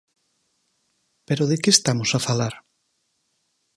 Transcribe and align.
¿Pero 1.27 1.43
de 1.51 1.57
que 1.61 1.71
estamos 1.73 2.09
a 2.13 2.19
falar? 2.27 2.53